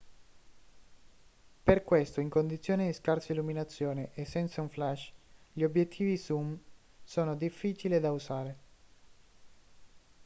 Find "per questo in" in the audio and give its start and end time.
1.63-2.29